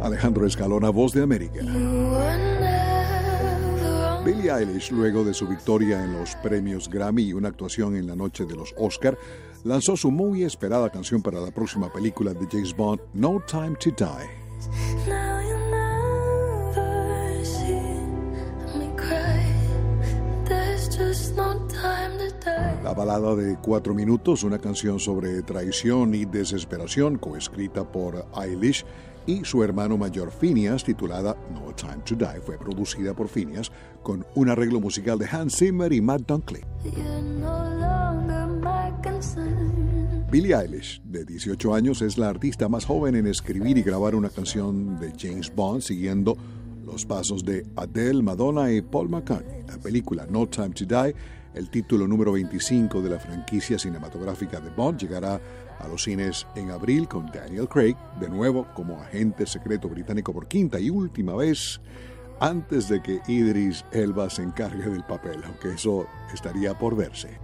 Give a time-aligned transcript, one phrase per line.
[0.00, 1.60] Alejandro Escalona, Voz de América.
[4.24, 8.14] Billie Eilish, luego de su victoria en los premios Grammy y una actuación en la
[8.14, 9.18] noche de los Oscar,
[9.64, 13.90] lanzó su muy esperada canción para la próxima película de James Bond, No Time to
[13.90, 14.41] Die.
[22.92, 28.84] La balada de cuatro minutos, una canción sobre traición y desesperación, coescrita por Eilish
[29.24, 34.26] y su hermano mayor Phineas, titulada No Time to Die, fue producida por Phineas con
[34.34, 36.62] un arreglo musical de Hans Zimmer y Matt Dunkley.
[40.30, 44.28] Billie Eilish, de 18 años, es la artista más joven en escribir y grabar una
[44.28, 46.36] canción de James Bond, siguiendo
[46.84, 49.62] los pasos de Adele, Madonna y Paul McCartney.
[49.66, 51.14] La película No Time to Die
[51.54, 55.40] el título número 25 de la franquicia cinematográfica de Bond llegará
[55.78, 60.46] a los cines en abril con Daniel Craig, de nuevo como agente secreto británico por
[60.46, 61.80] quinta y última vez,
[62.40, 67.38] antes de que Idris Elba se encargue del papel, aunque eso estaría por verse.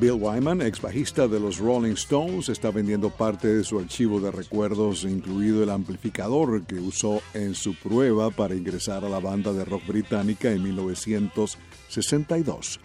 [0.00, 4.32] Bill Wyman, ex bajista de los Rolling Stones, está vendiendo parte de su archivo de
[4.32, 9.64] recuerdos, incluido el amplificador que usó en su prueba para ingresar a la banda de
[9.64, 12.80] rock británica en 1962.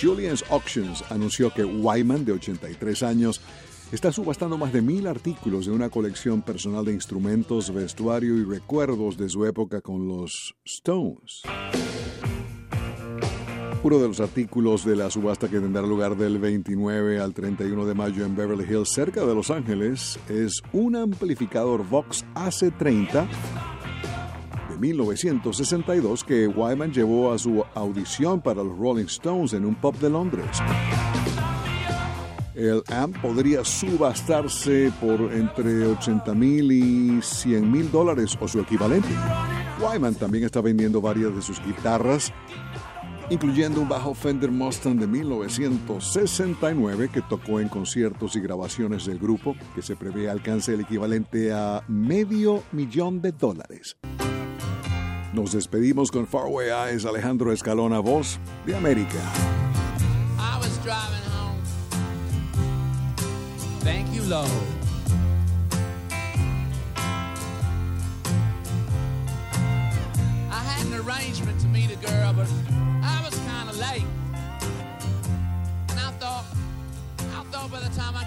[0.00, 3.40] Julian's Auctions anunció que Wyman, de 83 años,
[3.92, 9.16] está subastando más de mil artículos de una colección personal de instrumentos, vestuario y recuerdos
[9.16, 11.42] de su época con los Stones.
[13.84, 17.94] Uno de los artículos de la subasta que tendrá lugar del 29 al 31 de
[17.94, 23.26] mayo en Beverly Hills, cerca de Los Ángeles, es un amplificador Vox AC30
[24.70, 29.98] de 1962 que Wyman llevó a su audición para los Rolling Stones en un pub
[29.98, 30.58] de Londres.
[32.54, 39.08] El amp podría subastarse por entre 80 mil y 100 mil dólares o su equivalente.
[39.80, 42.32] Wyman también está vendiendo varias de sus guitarras
[43.30, 49.56] incluyendo un bajo Fender Mustang de 1969 que tocó en conciertos y grabaciones del grupo,
[49.74, 53.96] que se prevé alcance el equivalente a medio millón de dólares.
[55.32, 59.20] Nos despedimos con Faraway Eyes, Alejandro Escalona, voz de América.
[63.84, 64.81] Thank you, Lord.
[71.06, 72.48] Arrangement to meet a girl, but
[73.02, 74.06] I was kind of late.
[75.90, 76.44] And I thought,
[77.18, 78.21] I thought by the time I